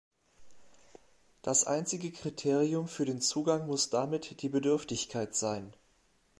[1.43, 5.75] Das einzige Kriterium für den Zugang muss damit die Bedürftigkeit sein.